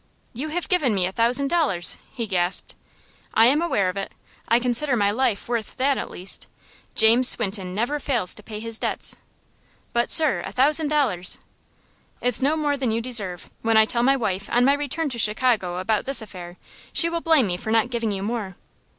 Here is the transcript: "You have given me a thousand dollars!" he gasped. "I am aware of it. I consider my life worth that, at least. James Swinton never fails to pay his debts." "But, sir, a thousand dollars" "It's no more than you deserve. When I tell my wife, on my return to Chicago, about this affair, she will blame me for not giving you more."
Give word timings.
"You 0.33 0.47
have 0.47 0.67
given 0.67 0.95
me 0.95 1.05
a 1.05 1.11
thousand 1.11 1.49
dollars!" 1.49 1.99
he 2.11 2.25
gasped. 2.25 2.73
"I 3.35 3.45
am 3.45 3.61
aware 3.61 3.87
of 3.87 3.97
it. 3.97 4.11
I 4.47 4.57
consider 4.57 4.95
my 4.95 5.11
life 5.11 5.47
worth 5.47 5.77
that, 5.77 5.95
at 5.99 6.09
least. 6.09 6.47
James 6.95 7.29
Swinton 7.29 7.75
never 7.75 7.99
fails 7.99 8.33
to 8.33 8.41
pay 8.41 8.59
his 8.59 8.79
debts." 8.79 9.17
"But, 9.93 10.09
sir, 10.09 10.41
a 10.43 10.51
thousand 10.51 10.87
dollars" 10.87 11.37
"It's 12.19 12.41
no 12.41 12.57
more 12.57 12.77
than 12.77 12.89
you 12.89 12.99
deserve. 12.99 13.51
When 13.61 13.77
I 13.77 13.85
tell 13.85 14.01
my 14.01 14.15
wife, 14.15 14.49
on 14.51 14.65
my 14.65 14.73
return 14.73 15.07
to 15.09 15.19
Chicago, 15.19 15.77
about 15.77 16.05
this 16.07 16.19
affair, 16.23 16.57
she 16.91 17.07
will 17.07 17.21
blame 17.21 17.45
me 17.45 17.55
for 17.55 17.69
not 17.69 17.91
giving 17.91 18.11
you 18.11 18.23
more." 18.23 18.55